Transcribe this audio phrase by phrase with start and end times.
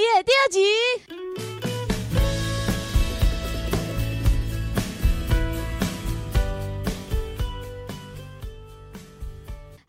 [0.00, 0.60] 夜第二集。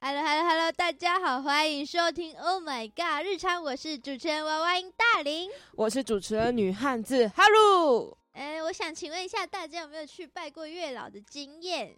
[0.01, 5.49] Hello Hello Hello，大家好，欢迎收听 Oh My God 日常，我是主持人娃娃音大林。
[5.75, 8.17] 我是主持人女汉子哈鲁。
[8.33, 11.95] 哎，我想请问一下，大家有没有去拜过月老的经验？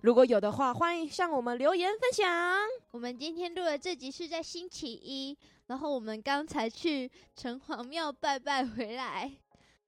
[0.00, 2.58] 如果有的话，欢迎向我们留言分享。
[2.90, 5.36] 我们今天录的这集是在星期一，
[5.70, 9.30] 然后我们刚才去城隍庙拜拜回来。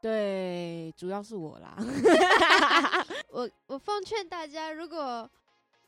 [0.01, 1.77] 对，主要是我啦。
[3.31, 5.29] 我我奉劝大家，如果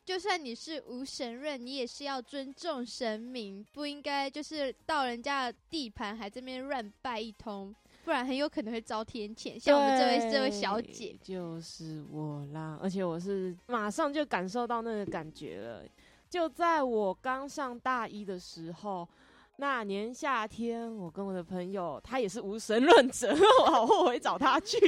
[0.04, 7.73] 就算你是无神论，你也是要尊重神明，不应该就是到人家的地盘还这边乱拜一通，
[8.04, 9.56] 不然很有可能会遭天谴。
[9.56, 15.84] 像我们这位这位小姐，就是我啦，而且我是马上就感受到那个感觉了。
[16.29, 19.09] 就在我刚上大一的时候，
[19.56, 23.32] 那年夏天，我跟我的朋友，他也是无神论者，
[23.64, 24.78] 我好后悔找他去。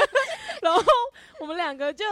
[0.62, 0.82] 然后
[1.40, 2.04] 我们两个就，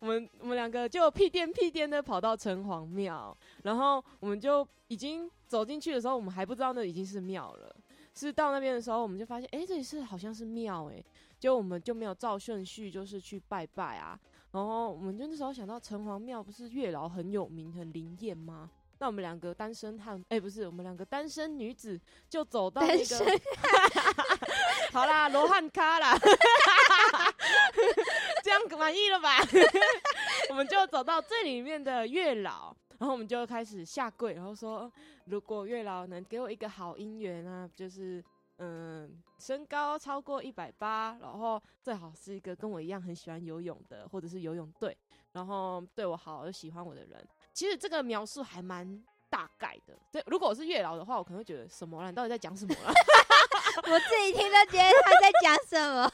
[0.00, 7.74] 我们我们两个就屁颠屁颠的跑到城隍庙，然后我们就已经走进去的时候，我们还不知道那已经是庙了。
[8.14, 11.02] 是到那边的时候，我们就发现，哎，这里是好像是庙，哎，
[11.38, 14.18] 就我们就没有照顺序，就是去拜拜啊。
[14.50, 18.70] 然后我们就那时候想到城隍庙不是月老很有名、很灵验吗？
[19.02, 22.00] 那我们两个单身汉，哎，不是，我们两个单身女子
[22.30, 23.40] 就走到那个，
[24.94, 26.16] 好啦，罗汉咖啦，
[28.44, 29.38] 这样满意了吧？
[30.50, 34.88] 我们就走到最里面的月老，然后我们就开始下跪，然后说，
[35.24, 38.22] 如果月老能给我一个好姻缘啊，就是
[38.58, 44.96] 嗯，身高超过一百八，然后最好是一个跟我一样很喜欢游泳的，或者是游泳队，
[45.32, 47.26] 然后对我好又喜欢我的人。
[47.52, 49.94] 其实这个描述还蛮大概的。
[50.10, 52.10] 对，如果我是月老的话，我可能会觉得什么啦？
[52.10, 52.92] 你到底在讲什么啦？
[53.84, 56.10] 我自己听都觉得他在讲什么，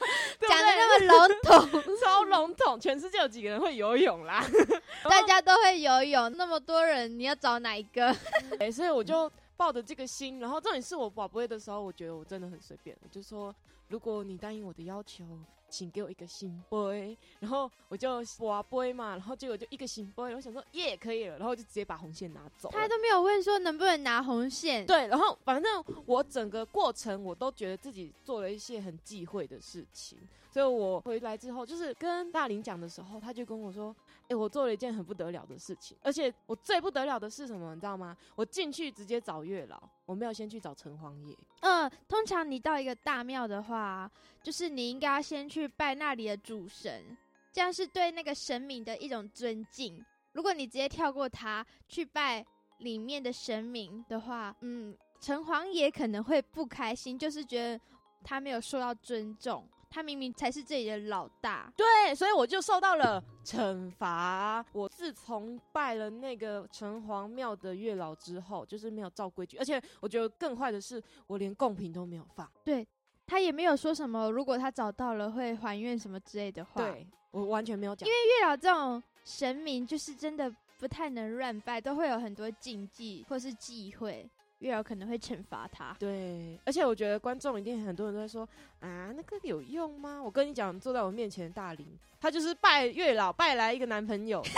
[0.47, 2.79] 讲的那么笼统， 超笼统。
[2.79, 4.43] 全世界有几个人会游泳啦？
[5.03, 8.15] 大家都会游泳，那么多人，你要找哪一个？
[8.59, 13.53] 哎，所以我就抱着这个心，然后重点是我宝贝的时候，我觉得我真的很随便，我就说，
[13.89, 15.25] 如果你答应我的要求。
[15.71, 22.71] 请给我一个新杯， 然后我就挖杯嘛，然后结果就一个新杯，我想说耶可以了，然后就直接把红线拿走。
[22.71, 24.83] 他都没有问说能不能拿红线。
[24.83, 30.17] 对，然后反正我整个过程我都觉得自己做了一些很忌讳的事情，
[30.51, 33.95] 所以我回来之后就是跟大林讲的时候，他就跟我说
[34.29, 38.15] ：“哎，我做了一件很不得了的事情，而且我最不得了的是什么，你知道吗？
[38.35, 41.37] 我进去直接找月老。”我们要先去找城隍爷。
[41.61, 44.09] 嗯，通常你到一个大庙的话，
[44.41, 47.17] 就是你应该要先去拜那里的主神，
[47.51, 50.03] 这样是对那个神明的一种尊敬。
[50.33, 52.45] 如果你直接跳过他去拜
[52.79, 57.83] 里面的神明的话，嗯，城隍爷可能会不开心，就是觉得
[58.23, 59.67] 他没有受到尊重。
[59.89, 64.63] 他明明才是这里的老大，对，所以我就受到了惩罚。
[64.71, 72.49] 我自从拜了那个城隍庙的月老之后，就是没有照规矩，而且我觉得更坏的是，我连贡品都没有放。
[72.63, 72.87] 对
[73.25, 76.81] 他也没有说什么，如果他找到了会还愿什么之类的话。
[76.81, 84.27] 对我完全没有讲，因为月老这种神明就是真的不太能乱拜，都会有很多禁忌或是忌讳。
[84.59, 85.95] 月老可能会惩罚他。
[85.99, 88.47] 对，而且我觉得观众一定很多人都在说
[88.79, 90.21] 啊，那个有用吗？
[90.23, 91.85] 我跟你讲，坐在我面前的大林，
[92.21, 94.43] 他就是拜月老拜来一个男朋友，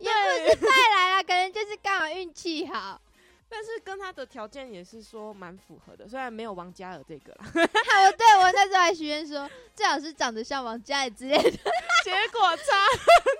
[0.00, 3.00] 也不是拜来了，可能就是刚好运气好。
[3.48, 7.46] 但是跟他的条件也是说蛮符合的，虽然没有王嘉尔这个啦。
[7.54, 11.50] 我对我那时候还许愿说，最好是长得像王嘉尔之类的，
[12.04, 12.86] 结果差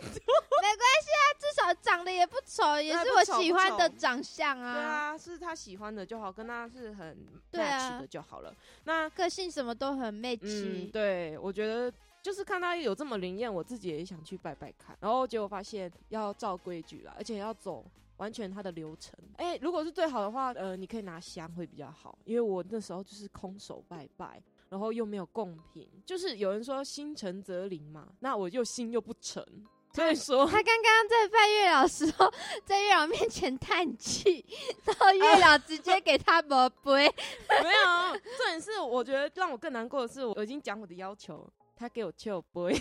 [0.03, 0.21] 很多。
[0.65, 4.75] 没关系啊，至少长得也不丑，也是我喜欢的长相啊。
[4.75, 7.17] 对啊，是他喜欢的就好，跟他是很
[7.53, 8.55] match 的就好了。
[8.85, 10.91] 那个性什么都很 match。
[10.91, 14.97] 对，我觉得就是看他有这么灵验，我自己也想去拜拜看。
[15.01, 17.85] 然后结果发现要照规矩了，而且要走。
[18.19, 29.45] 完全它的流程，哎，如果是最好的话，呃，你可以拿香会比较好，因为我那时候就是空手拜拜，然后又没有贡品，就是有人说心诚则灵嘛，那我又心又不诚，
[29.93, 32.33] 所以说他刚刚在拜月老时候，
[32.65, 34.45] 在月老面前叹气，
[34.85, 37.07] 然后月老直接给他宝贝，
[37.63, 42.75] 没有，重点是我觉得让我更难过的是，我已经讲我的要求，他给我求杯。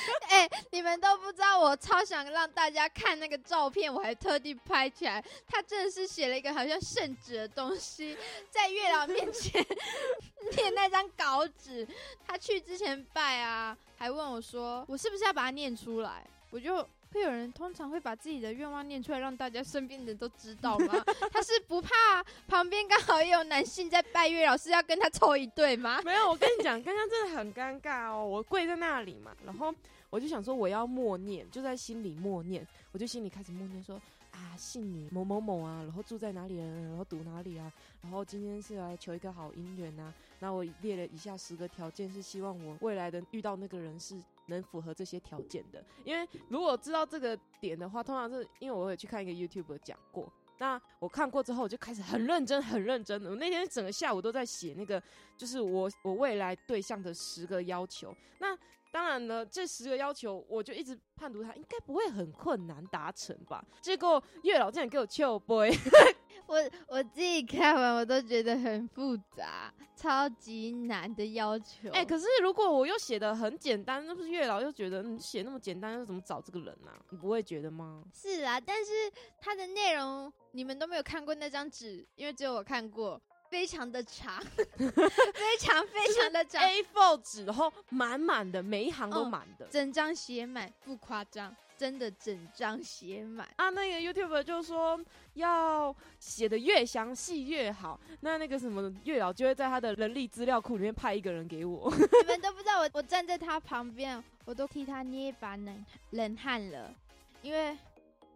[0.30, 5.22] 哎，你们都不知道，我超想让大家看那个照片，我还特地拍起来。
[5.48, 8.16] 他真的是写了一个好像圣旨的东西，
[8.50, 9.64] 在月老面前
[10.56, 11.86] 念那张稿纸。
[12.26, 16.24] 他去之前拜啊，还问我说，我是不是要把它念出来？
[16.50, 20.94] 我就会有人通常会把自己的愿望念出来，让大家身边的人都知道吗？
[21.32, 26.00] 他是不怕旁边刚好也有男性在拜月老，是要跟他凑一对吗？
[26.04, 28.24] 没有，我跟你讲，刚刚真的很尴尬哦。
[28.24, 29.74] 我跪在那里嘛，然后
[30.08, 34.00] 我就想说我要默念，就在心里默念，我就心里开始默念说。
[34.30, 37.70] 啊，姓女某某某啊，然后住在哪里啊，然后读哪里啊，
[38.00, 40.14] 然后今天是来求一个好姻缘呐。
[40.38, 44.14] 那我列了以下十个条件，是希望我未来的遇到那个人是
[44.50, 45.82] 能符合这些条件的。
[46.04, 50.30] 因为如果知道这个点的话，通常是因为我有去看一个 YouTube 讲过。
[50.58, 53.30] 那我看过之后，我就开始很认真、很认真的。
[53.30, 55.02] 我那天整个下午都在写那个，
[55.34, 58.14] 就是我我未来对象的十个要求。
[58.38, 58.54] 那
[58.90, 63.64] 当然了，这十个要求，我就一直判读它，应该不会很困难达成吧？
[63.80, 65.70] 结果月老竟然给我求杯，
[66.46, 66.56] 我
[66.88, 71.88] 我自己看完我都觉得很复杂，超级难的要求。
[71.92, 76.90] 哎，可是如果我又写的很简单，那不是月老又觉得你写那么简单，又怎么找这个人呢？
[77.10, 78.02] 你不会觉得吗？
[78.12, 78.90] 是啊，但是
[79.38, 83.20] 它的内容你们都没有看过那张纸，因为只有我看过。
[83.50, 84.40] 非常的长，
[84.78, 93.68] 非常非常的长，A4 纸，然后满满的，每一行都满的，整张写满，不夸张，真的整张写满啊！
[93.70, 94.98] 那个 YouTube 就说
[95.34, 101.90] 要写的越详细越好，那那个什么月老就会在他的人力资料库里面派一个人给我。
[102.22, 106.94] 你们都不知道，我我站在他旁边，我都替他捏一把冷冷汗了，
[107.42, 107.76] 因为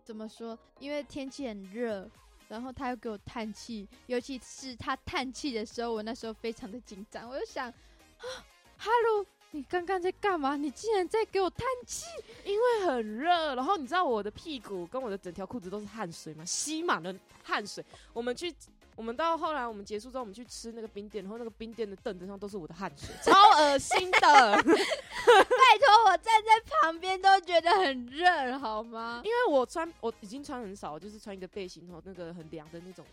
[0.02, 0.58] 怎么说？
[0.81, 2.11] 因为天气很热。
[2.54, 7.28] 然后他又给我叹气，尤其是他叹气的时候，我那时候非常的紧张。
[7.28, 8.24] 我就想，啊，
[8.78, 10.56] 哈喽，你刚刚在干嘛？
[10.56, 12.06] 你竟然在给我叹气？
[12.44, 13.56] 因为很热。
[13.56, 16.44] 然后你知道我的屁股跟我的整条裤子都是汗水吗？
[16.44, 17.12] 吸满了
[17.42, 17.84] 汗水。
[18.12, 18.54] 我们去。
[18.96, 24.19] 我们到后来，我们结束之后，我们去吃那个冰店，然后那个冰店的凳子上都是我的汗水， 超恶心的。
[24.56, 29.20] 拜托，我站在旁边都觉得很热，好吗？
[29.25, 33.05] 因为我穿，我已经穿很少，就是穿一个背心，然后那个很凉的那种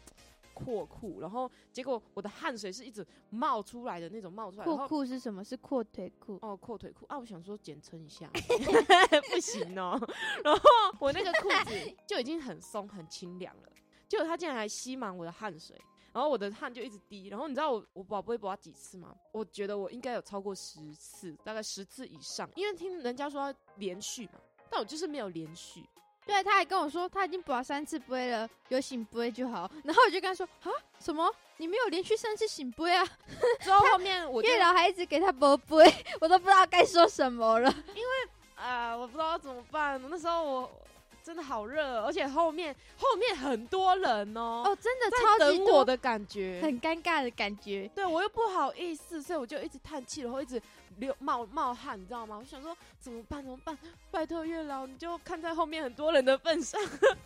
[0.53, 4.65] 阔裤，然后结果我的汗水是一直冒出来的那种冒出来。
[4.65, 5.43] 阔裤是什么？
[5.43, 6.37] 是阔腿裤？
[6.41, 7.17] 哦，阔腿裤啊！
[7.17, 8.29] 我想说简称一下，
[9.31, 9.97] 不行哦。
[10.43, 10.61] 然后
[10.99, 13.63] 我那个裤子就已经很松很清凉了。
[14.11, 15.73] 结果他竟然还吸满我的汗水，
[16.11, 17.29] 然后我的汗就一直滴。
[17.29, 19.15] 然后你知道我我宝贝拔几次吗？
[19.31, 22.49] 我觉得我应该有超过十次，大概十次以上。
[22.57, 24.33] 因为听人家说连续嘛，
[24.69, 25.85] 但我就是没有连续。
[26.25, 29.71] 对，他还跟我说他已经拔三次杯了，有醒杯就好。
[29.85, 30.69] 然后我就跟他说啊，
[30.99, 31.33] 什么？
[31.55, 33.07] 你没有连续三次醒杯啊？
[33.63, 35.75] 之后后面我月老还一直给他拔杯，
[36.19, 37.73] 我都不知道该说什么了。
[37.95, 38.11] 因为
[38.57, 40.01] 啊，我不知道怎么办。
[40.09, 40.81] 那时候我。
[41.23, 47.89] 真的好热，而且后面后面很多人哦，哦，真的超级等我的感觉，很尴尬的感觉。
[47.95, 50.61] 对我又不好意思，所以我就一直叹气，然后一直
[50.97, 52.37] 流冒冒汗，你知道吗？
[52.39, 53.43] 我想说怎么办？
[53.43, 53.77] 怎么办？
[54.09, 56.81] 拜托月老，你就看在后面很多人的份上，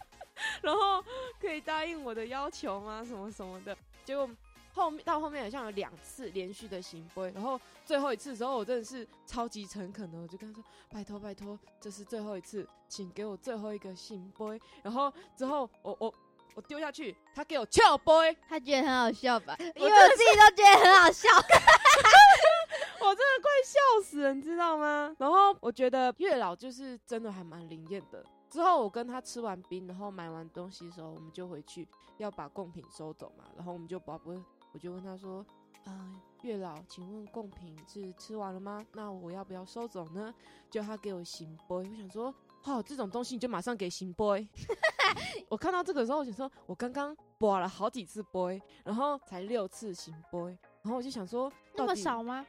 [0.62, 1.04] 然后
[1.40, 3.04] 可以答应我的要求吗？
[3.08, 4.30] 什么什么的，结果。
[4.76, 16.14] 后面到后面好像有两次连续的行杯，然后最后一次的时候，我真的是超级诚恳的，我就跟他说：“拜托拜托，这是最后一次，请给我最后一个行杯。”然后之后我我
[16.56, 19.56] 我丢下去，他给我翘杯，他觉得很好笑吧？
[19.60, 21.30] 因为我自己都觉得很好笑，
[23.00, 25.16] 我真的快笑死了，你知道吗？
[25.18, 28.22] 然后我觉得月老就是真的还蛮灵验的。
[28.50, 31.88] 之后我跟他吃完冰，然后买完东西的时候，我们就回去
[32.18, 34.38] 要把贡品收走嘛，然后我们就把不。
[34.76, 35.44] 我就问他说
[35.88, 38.86] ：“啊，月老，请问贡品是吃完了吗？
[38.92, 40.36] 那我要不要收走呢？”
[40.70, 44.46] 就他给我行杯，我想说，哦，这种东西你就马上给行杯。
[45.48, 50.38] 我看到这个时候，我想说，我刚刚拨了好几次杯，然后才六次行杯，
[50.82, 52.46] 然后我就想说，那么少吗？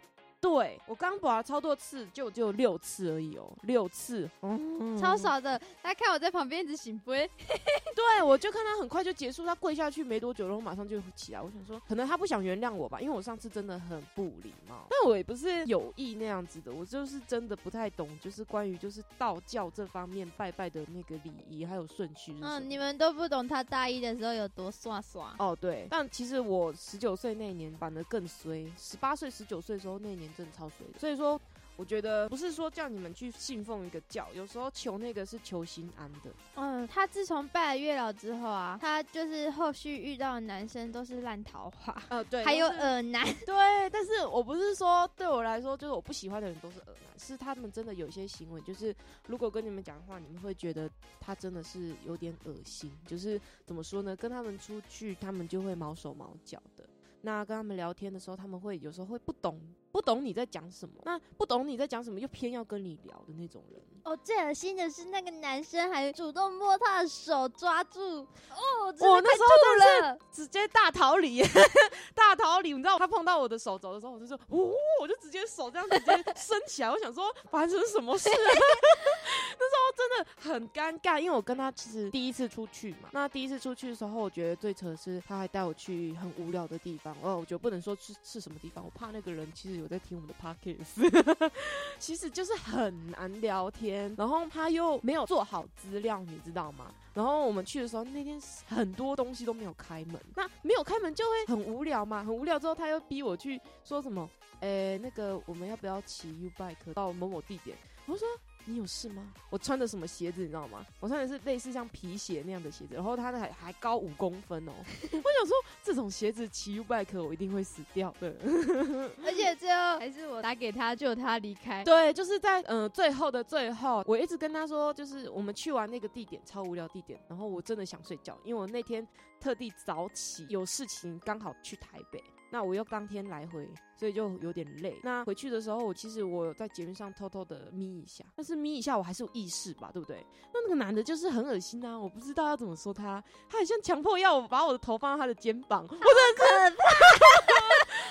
[0.46, 5.58] 对我刚拔了超多次，就只有六次而已哦，六次，嗯超少的。
[5.82, 7.28] 大家看我在旁边一直醒杯，
[7.96, 11.40] 对我就看他很快就结束，他跪下去没多久，然后马上就起来。
[11.42, 14.86] 我想说，可能他不想原谅我吧，因为我上次真的很不礼貌。
[14.88, 22.32] 但我也不是有意那样子的，我就是真的不太懂，就是关于就是道教这方面拜拜的那个礼仪还有顺序。
[22.40, 25.34] 嗯，你们都不懂他大一的时候有多耍耍。
[25.40, 25.88] 哦，对。
[25.90, 30.30] 但其实我十九岁那年反而更衰，十八岁、十九岁的时候那年。
[30.36, 31.40] 真的超水，所以说
[31.76, 36.30] 我觉得不是说叫你们去信奉一个教，有时候求那个是求心安的。
[36.54, 42.02] 嗯，他自从拜了月老之后啊，他就是后续遇到的男生都是烂桃花。
[42.08, 43.26] 呃，对，还有耳男。
[43.44, 48.94] 对，但是我不是说对我来说就是我不喜欢的人都是耳男，是他们真的有些行为，就是
[49.26, 50.90] 如果跟你们讲话，你们会觉得
[51.20, 52.90] 他真的是有点恶心。
[53.06, 54.16] 就是怎么说呢？
[54.16, 56.84] 跟他们出去，他们就会毛手毛脚的。
[57.20, 59.60] 那跟他们聊天的时候，他们会有时候会不懂。
[59.96, 63.80] 不懂你在讲什么，那不懂你在讲什么又偏要跟你聊的那种人。
[64.04, 68.00] 哦，最恶心的是那个男生还主动摸他的手，抓住。
[68.20, 70.18] 哦，我那时候吐了。
[70.30, 71.42] 直接大逃离，
[72.14, 72.74] 大逃离！
[72.74, 78.36] 你知道他碰到我的手肘的时候，我就说，呜、我就直接手这样直接伸起来，我想说发生什么事了？
[79.58, 83.08] 那时候真的很尴尬，因为我跟他其实第一次出去嘛。
[83.12, 87.16] 那第一次出去的时候，我觉得最扯的是他还带我去很无聊的地方。
[87.22, 91.48] 哦，我觉得不能说是是什么地方，我怕那个人其实有我在听我们的 podcast，
[91.96, 96.92] 其实就是很难聊天，然后他又没有做好资料，你知道吗？
[97.14, 104.28] 然后我们去的时候，那天很多东西都没有开门，那没有开门就会很无聊嘛，很无聊之后他又逼我去说什么，
[104.58, 107.78] 诶，那个我们要不要骑 U bike 到某某地点？
[108.06, 108.26] 我说
[108.66, 109.32] 你有事吗？
[109.48, 110.84] 我穿的什么鞋子你知道吗？
[111.00, 114.72] 我穿的是类似像皮鞋那样的鞋子，然后它还还高五公分哦。
[115.02, 118.34] 我想说这种鞋子骑 U bike 我一定会死掉的。
[119.24, 121.84] 而且最后还是我打给他，就他离开。
[121.84, 129.06] 对，就是在嗯、呃最后的最后，我一直跟他说，就是我们去完那个地点超无聊地点，然后我真的想睡觉，因为我那天
[129.40, 132.22] 特地早起，有事情刚好去台北，
[132.56, 134.98] 那我又当天来回，所以就有点累。
[135.02, 140.26] 那回去的时候，我其实我在节目上偷偷的眯一下，但是眯一下我还是有意识吧，对不对？
[140.54, 146.00] 那那个男的就是很恶心啊，我不知道要怎么说他，他好像强迫要我把我的头放到他的肩膀，我真的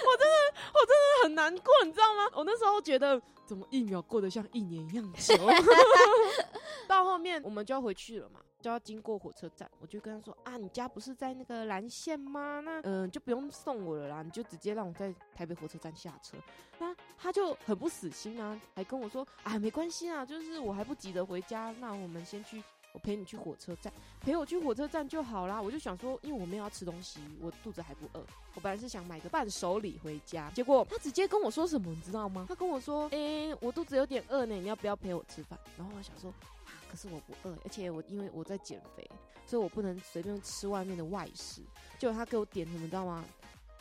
[0.06, 0.38] 我真的，
[0.76, 1.24] 我真的！
[1.24, 2.30] 很难过，你知道吗？
[2.36, 5.36] 我那时候觉得怎么一秒过得像一年一样久。
[6.88, 12.60] 到后面我们就要回去了嘛，就要经过火车站，我就跟他说啊，你家不是在那个蓝线吗？
[12.60, 16.38] 那嗯、呃就不用送我了啦，你就直接让我在台北火车站下车。
[16.78, 22.64] 那他就很不死心啊，还跟我说啊，没关系啊，就是我还不急着回家，那我们先去。
[22.96, 25.62] 我陪你去火车站，陪我去火车站就好啦。
[25.62, 28.26] 我就想说，因为我没有要吃东西，我肚子还不饿。
[28.54, 32.46] 我本来是想买个伴手礼回家，结果他直接跟我说什么，你知道吗？
[32.48, 36.34] 他跟我说：“诶、我肚子有点饿呢，你要不要陪我吃饭？”然后我想说，
[36.64, 39.06] 啊，可是我不饿，而且我因为我在减肥，
[39.46, 41.62] 所以我不能随便吃外面的外食。
[42.00, 43.26] 结果他给我点什么，你知道吗？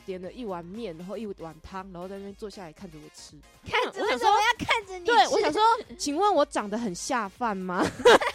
[0.05, 3.41] 点了一碗面，然后一碗汤，然后在那边坐下来看着我吃。
[3.65, 5.13] 看着我想说为什么要看着你吃？
[5.13, 5.63] 对，我想说，
[5.97, 7.83] 请问我长得很下饭吗？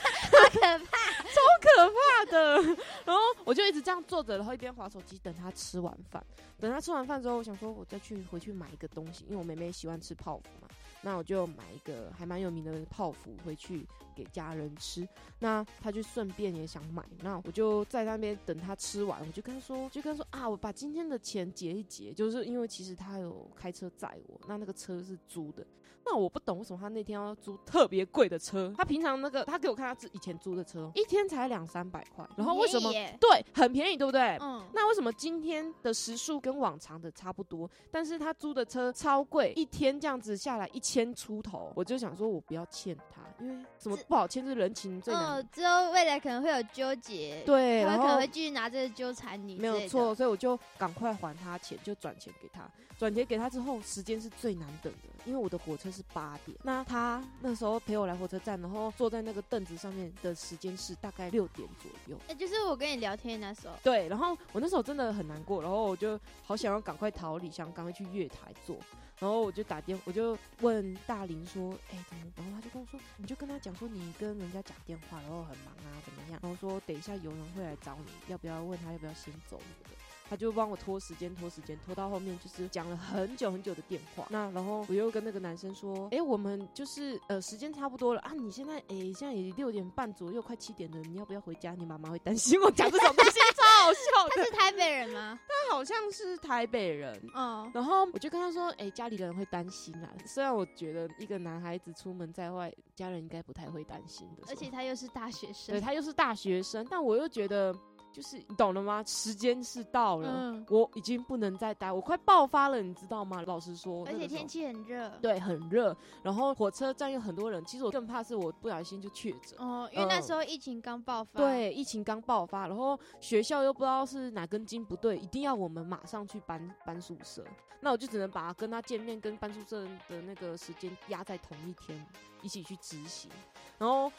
[0.49, 0.97] 可怕。
[1.29, 2.63] 超可怕的。
[3.05, 6.23] 然后我就一直这样坐着，然后一边划手机等他吃完饭。
[6.59, 10.67] 等他吃完饭之后，我想说我再去回去买一个东西，因为我妹妹喜欢吃泡芙嘛。
[11.01, 15.07] 那我就买一个还蛮有名的泡芙回去给家人吃。
[15.39, 25.65] 那他就顺便也想买，那我就在那边等他吃完，我就跟他说，就跟他说啊，我把今天的钱结一结，就是因为其实他有开车载我，那那个车是租的。
[26.05, 34.37] 那我不懂为什么他那天要租特别贵的车，他平常那个他给我看他自以前租的车，一天才两三百块，然后为什么对很便宜，对不对？
[34.41, 45.37] 嗯，那为什么今天的时速跟往常的差不多，但是他租的车超贵，一天这样子下来一千出头，我就想说我不要欠他，因为什么不好欠是人情最难。
[45.37, 50.13] 嗯，之后未来可能会有纠结，对，他可能会继续拿这个纠缠你，没有错，。
[50.13, 52.69] 所以我就赶快还他钱，就转钱给他。
[52.97, 56.57] 转钱给他之后，时间是最难等的，因为我的火车是八点。
[56.63, 62.19] 那他那时候陪我来火车站，然后坐在那个凳子上面的时间是大概六点左右。
[62.27, 68.75] 哎、就是我跟你聊天那时候，对，然后我那时候真的很难过，然后我就好想要赶快逃离，想赶快去月台坐。
[69.17, 80.08] 然后我就打电，我就问大林说：“哎、怎么？”然后他就跟我说：“你就跟他讲说你跟人家讲电话，然后很忙啊，怎么样？”然后说等一下有人会来找你，要不要问他要不要先走什么的。
[80.29, 84.27] 他就帮我拖时间，拖时间，拖到后面就是讲了很久很久的电话。
[84.29, 91.73] 那然后我又跟那个男生说：“哎、我们就是呃时间差不多了啊，你现在哎、现在也六点半左右，快七点了，你要不要回家？
[91.73, 94.35] 你妈妈会担心我讲这种东西，超好笑的。
[94.37, 95.39] 他是台北人吗？
[95.47, 100.09] 他好像是台北人。”嗯，然后我就跟他说：“哎、家里人会担心啊。
[100.25, 104.43] 虽然我觉得一个男孩子出门在外，家人应该不太会担心的。
[104.47, 107.73] 而且他又是大学生，对他又是大学生，但我又觉得，
[108.11, 109.03] 就是你懂了吗？
[109.05, 113.41] 时间是到了，嗯，我已经不能再待，我快爆发了，你知道吗？
[113.45, 119.57] 老实说，而且天气很热，对很热，然后火车站有很多人，其实我更怕是我不小心就确诊。
[119.59, 127.45] 哦，因为那嗯时候疫情刚爆发，，对，疫情刚爆发，然后学校又不知道是哪根筋不对，一定要我们马上去搬搬宿舍。
[127.81, 132.05] 那我就只能把跟他见面跟搬宿舍的那个时间压在同一天，
[132.41, 133.31] 一起去执行。
[133.77, 134.11] 然后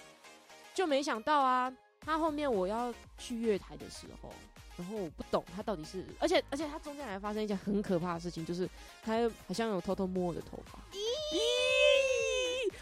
[0.72, 1.70] 就没想到啊，
[2.04, 4.32] 他后面我要去月台的时候，
[4.76, 8.68] 然后我不懂他到底是，而且而且他中间还发生一件很可怕的事情，就是
[9.04, 9.12] 他
[9.46, 10.78] 好像有偷偷摸我的头发。
[10.92, 10.98] 咦，
[12.72, 12.78] 为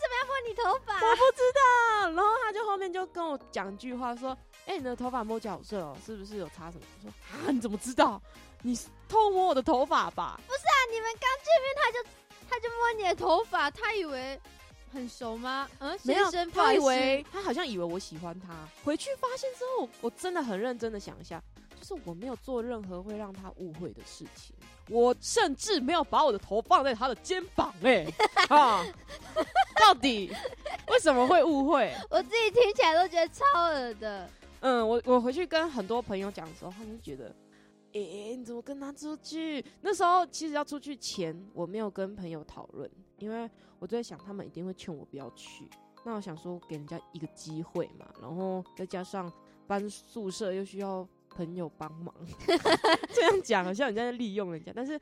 [0.00, 0.94] 什么要摸你头发？
[0.94, 2.10] 我不知道。
[2.10, 6.84] 然后他就后面就跟我讲一句话说：“哎、你的头发摸起来好顺哦，是不是有擦什么？
[6.96, 8.20] 我说啊，你怎么知道？
[8.62, 10.40] 你是偷摸我的头发吧？
[10.46, 12.02] 不是啊你们刚见面他就
[12.48, 14.40] 他就摸你的头发，他以为
[14.94, 15.68] 很熟吗？
[15.80, 18.54] 嗯，没有先生，他以为他好像以为我喜欢他。
[18.84, 21.42] 回去发现之后，我真的很认真的想一下，
[21.78, 24.54] 就是我没有做任何会让他误会的事情，
[24.88, 28.06] 我甚至没有把我的头放在他的肩膀、哎，
[28.48, 28.84] 啊，
[29.80, 30.32] 到底
[30.88, 31.92] 为什么会误会？
[32.08, 34.30] 我自己听起来都觉得超恶的。
[34.60, 37.34] 嗯，我我回去跟很多朋友讲的时候，他们就觉得，
[38.00, 39.64] 诶、你怎么跟他出去？
[39.80, 43.48] 那时候其实要出去前，我没有跟朋友讨论，因为
[43.78, 45.68] 我就在想，他们一定会劝我不要去。
[46.04, 49.32] 那我想说，给人家一个机会嘛，然后再加上
[49.66, 52.14] 搬宿舍又需要朋友帮忙，
[53.14, 55.00] 这样讲好像人家在利用人家，但是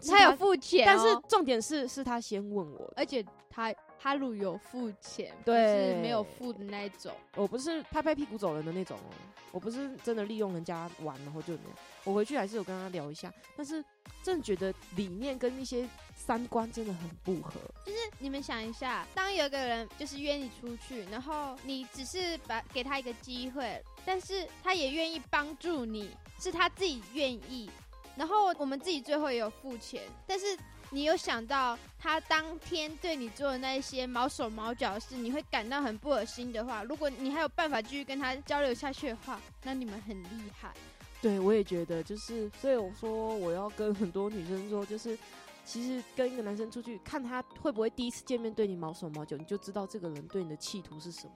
[0.00, 7.12] 是他有付钱、哦，但是重点是是他先问我，而且他哈鲁有付钱，对不是没有付的那一种。
[7.34, 9.10] 我不是拍拍屁股走人的那种哦，
[9.52, 11.72] 我不是真的利用人家玩然后就那样。
[12.04, 13.84] 我回去还是有跟他聊一下，但是
[14.22, 17.60] 真的觉得理念跟一些三观真的很不合。
[17.84, 27.70] 就是你们想一下，当有一个人就是约你出去，然后你只是把给他一个机会，但是他也愿意帮助你，是他自己愿意，
[28.16, 30.56] 然后我们自己最后也有付钱，但是
[30.90, 40.72] 你有想到他当天对你做的那一些毛手毛脚的事，你会感到很不恶心的话，如果你还有办法继续跟他交流下去的话，那你们很厉害。
[41.20, 45.18] 对，我也觉得，就是所以我说我要跟很多女生说，就是
[45.64, 51.32] 其实跟一个男生出去，看他会不会第一次见面对你毛手毛脚，你就知道这个人对你的企图是什么。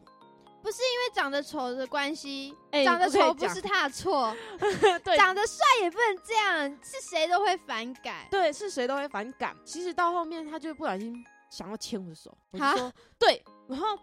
[0.63, 4.35] 不是因为长得丑的关系，哎长得丑不是他的错，
[5.05, 5.17] 对。
[5.17, 8.27] 长得帅也不能这样，是谁都会反感。
[8.31, 9.57] 对，是谁都会反感。
[9.65, 13.99] 其实到后面，他就不小心想要牵我的手，我就说对，然后，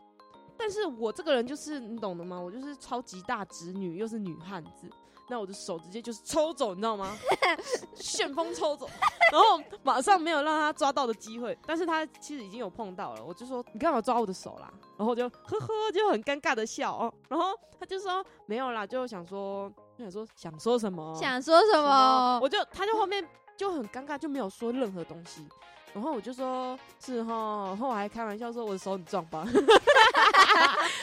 [0.60, 2.38] 但是我这个人就是你懂的吗？
[2.38, 4.90] 我就是超级大直女，又是女汉子，
[5.30, 7.18] 那我的手直接就是抽走，你知道吗？
[7.96, 8.90] 旋风抽走，
[9.32, 14.70] 然后马上没有让他抓到的机会，但是他其实已经有碰到了，我就说你干嘛抓我的手啦？
[14.98, 22.38] 然后就呵呵，就很尴尬的笑哦，然后他就说没有啦，就想说就想说想说什么，想说什么？
[22.42, 23.26] 我就他就后面
[23.58, 25.48] 就很尴尬，就没有说任何东西。
[25.94, 29.46] 然后我就说是哈，然后我还开玩笑说我的手很壮吧，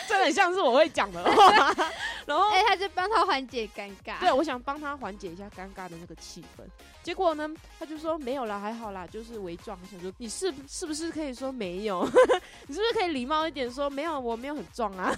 [0.09, 1.75] 真的很像是我会讲的话。
[2.27, 4.19] 然后哎、他就帮他缓解尴尬。
[4.19, 6.63] 对，我想帮他缓解一下尴尬的那个气氛。
[7.03, 9.79] 结果呢，他就说没有啦，还好啦，就是微壮。
[9.81, 12.05] 我想说你是是不是可以说没有？
[12.67, 14.19] 你是不是可以礼貌一点说没有？
[14.19, 15.15] 我没有很壮啊。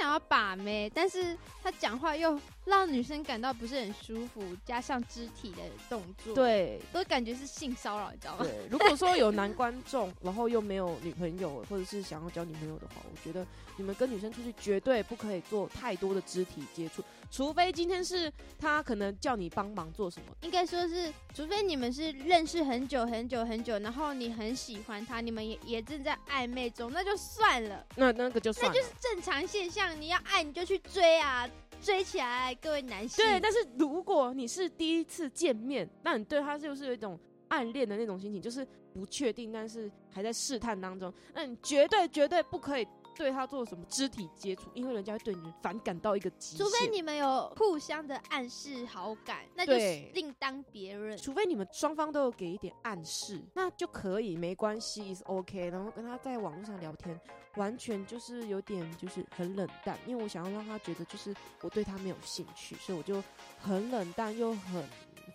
[0.00, 5.58] 他想要把妹，但是他讲话又让女生感到不是很舒服，加上肢体的
[5.90, 8.42] 动作，，对，都感觉是性骚扰，你知道吗？
[8.42, 20.26] 对，如果说有男观众，然后又没有女朋友，或者是想要交女朋友的话，我觉得你们跟女生出去绝对不可以做太多的肢体接触，除非今天是他可能叫你帮忙做什么。
[20.42, 28.74] 应该说是，除非你们是认识很久很久很久，然后你很喜欢他，你们也也正在暧昧中，那就算了，那那个就算了。
[28.74, 29.98] 那就是正常现象。
[30.00, 31.48] 你要爱你就去追啊，
[31.80, 33.24] 追起来，各位男性。
[33.24, 42.86] 对，但是如果你是第一次见面，那你对他就是有一种暗恋的那种心情，就是不确定，但是还在试探当中，那你绝对绝对不可以
[43.20, 46.64] 对他做什么肢体接触，因为人家会对你反感到一个极限。
[46.64, 49.74] 除非你们有互相的暗示好感，那就
[50.14, 51.14] 另当别论。
[51.18, 55.68] 除非你们双方都有给一点暗示，那就可以没关系，is OK。
[55.68, 57.20] 然后跟他在网络上聊天，
[57.56, 63.22] 完全就是有点就是很冷淡，因为我想要让他觉得就是我对他没有兴趣，所以我就
[63.60, 64.82] 很冷淡又很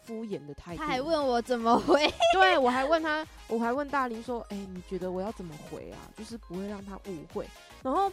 [0.04, 0.80] 敷衍的态度。
[0.80, 6.10] 他还问我怎么回，对我还问他，我还问大林说，哎、你觉得我要怎么回啊？
[6.18, 7.48] 就是不会让他误会。
[7.86, 8.12] 然后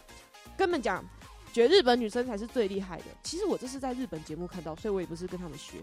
[0.55, 1.03] 根本讲，
[1.51, 3.05] 觉得日本女生才是最厉害的。
[3.23, 5.77] 其实我这是在日本节目看到，所以我也不是跟他们学。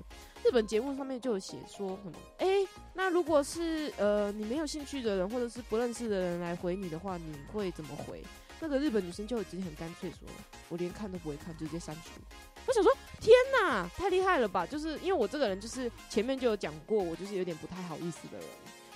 [0.44, 2.46] 日本节目上面就有写说什么，哎、
[2.94, 8.22] 那如果是呃你没有兴趣的人，或者是不认识的人来回你的话，你会怎么回？
[8.61, 10.29] 那个日本女生就直接很干脆说，
[10.68, 12.20] 我连看都不会看，直接删除。
[12.66, 14.66] 我想说，天哪，太厉害了吧！
[14.66, 18.46] 就是因为我这个人，就是前面就有讲过，我就是有点不太好意思的人，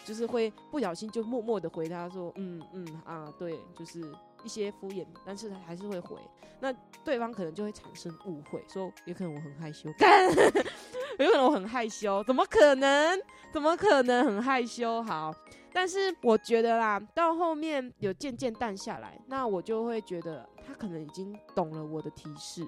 [0.05, 4.05] 就是会不小心就默默的回他说，嗯嗯啊，对，就是
[4.45, 6.17] 一些敷衍，但是还是会回。
[6.61, 6.73] 那
[7.05, 10.29] 对方可能就会产生误会，说有可能我很害羞，干，
[11.19, 13.21] 有可能我很害羞，怎么可能？
[13.53, 15.03] 怎么可能很害羞？
[15.03, 15.35] 好，
[15.73, 22.67] 但是我觉得啦，到后面有渐渐淡下来，那我就会觉得他可能已经懂了我的提示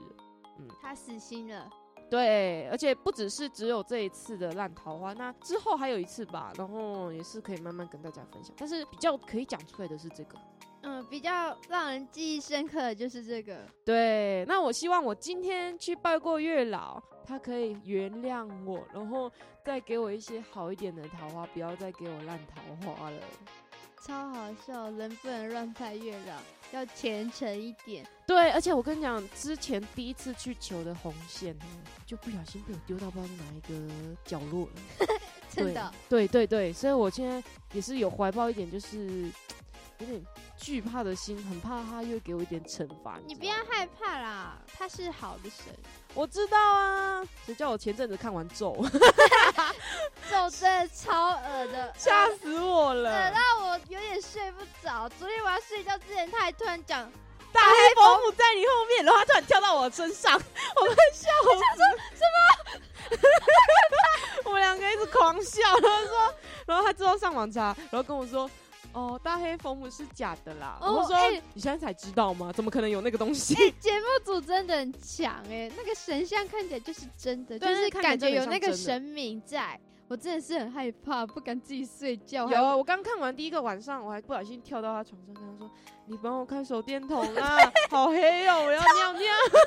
[0.58, 0.68] 嗯。
[0.82, 1.68] 他死心了。
[2.08, 8.54] 对，而且不只是只有这一次的烂桃花，那之后还有一次吧，然后也是可以慢慢跟大家分享。
[8.56, 10.38] 但是比较可以讲出来的是这个，
[10.86, 13.58] 嗯，比较让人记忆深刻的就是这个。
[13.84, 19.30] 对，那我希望我今天去拜过月老，他可以原谅我，然后
[19.64, 23.18] 再给我一些好一点的桃花，不要再给我烂桃花了。
[24.00, 26.36] 超好笑，人不能乱拜月老，
[26.70, 28.06] 要虔诚一点。
[28.24, 31.64] 对，而且我跟你讲，之前第一次去求的红线呢，
[32.06, 35.06] 就不小心被我丢到不知道哪一个角落了。
[35.50, 39.24] 真的，对对对，所以我现在也是有怀抱一点，就是
[39.98, 40.22] 有点
[40.56, 43.18] 惧怕的心，很怕他又给我一点惩罚。
[43.26, 45.66] 你不要害怕啦，他是好的神。
[46.14, 48.74] 我知道啊，谁叫我前阵子看完咒，
[50.30, 55.08] 咒真的超恶的，吓死我了，恶到我有点睡不着。
[55.18, 57.10] 昨天我要睡觉之前，他还突然讲
[57.52, 61.28] 大黑佛母在你后面，然后他突然跳到我身上，我们笑
[61.76, 61.82] 死。
[62.16, 63.18] 什么？
[64.44, 66.34] 我们两个一直狂笑，然后说，
[66.66, 68.50] 然后他之后上网查，然后跟我说。
[68.92, 70.78] 哦，大黑佛母是假的啦！
[70.80, 71.16] 我说
[71.52, 72.52] 你现在才知道吗？
[72.52, 73.54] 怎么可能有那个东西？
[73.78, 79.78] 节目组真的很强哎，那个神像看起来就是真的，就是感觉有那个神明在。
[80.08, 82.48] 我真的是很害怕，不敢自己睡觉。
[82.48, 85.68] 有啊，我刚看完第一个晚上，我还不小心跳到他床上，跟他说
[86.06, 87.58] ：“你帮我看手电筒啊，
[87.90, 89.20] 好黑哦，我要尿尿。
[89.50, 89.58] ”超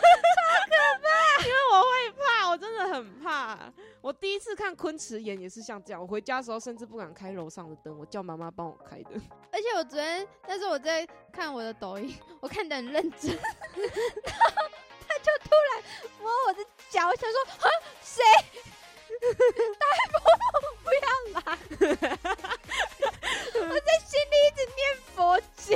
[0.69, 3.71] 可怕， 因为我会怕，我真的很怕。
[4.01, 9.11] 我第一次看昆池岩也是像这样，我回家的时候甚至不敢开楼上的灯，我叫妈妈帮我开的。
[9.51, 14.69] 而且我昨天，但是我在看我的抖音，我看的很认真， 然后
[15.07, 15.83] 他就突然
[16.21, 17.69] 摸我的脚，我想说：“啊，
[18.01, 18.23] 谁？”
[19.79, 20.19] 大伯，
[20.83, 21.45] 不要来！
[23.59, 24.79] 我在心里一直念
[25.13, 25.17] 佛
[25.57, 25.75] 经，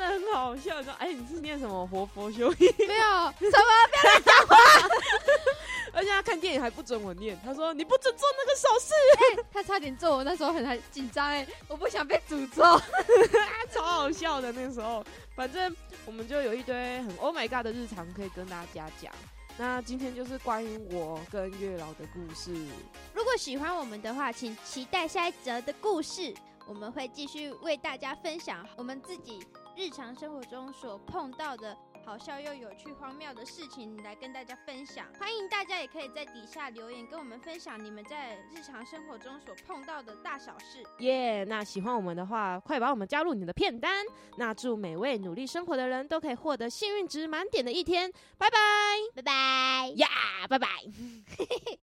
[0.00, 0.82] 的很好笑。
[0.82, 2.50] 说，哎，你是念什么活佛修？
[2.58, 3.68] 没有，什么？
[3.90, 4.56] 不要乱讲话！
[5.92, 9.44] 而且他看电影还不准我念，他说你不准做那个手势。
[9.52, 12.62] 他差点做，我那时候很很紧张哎，我不想被诅咒，
[13.72, 15.04] 超好笑的那个时候。
[15.36, 15.74] 反正
[16.06, 19.12] 我们就有一堆很 Oh my God 的日常可以跟大家讲。
[19.58, 22.54] 那今天就是关于我跟月老的故事。
[23.12, 26.32] 如果喜欢我们的话，请期待下一则的故事，
[26.66, 29.40] 我们会继续为大家分享我们自己
[29.80, 31.74] 日常生活中所碰到的。
[32.04, 40.82] 好笑又有趣、荒谬的事情来跟大家分享，欢迎大家也可以在底下留言跟我们分享你们在日常生活中所碰到的大小事。
[40.98, 41.44] 耶！
[41.44, 44.04] 那喜欢我们的话，快把我们加入你的片单。
[44.36, 48.10] 那祝每位努力生活的人都可以获得幸运值满点的一天。
[48.36, 48.58] 拜拜，
[49.14, 50.08] 拜拜呀，
[50.46, 50.68] 拜拜。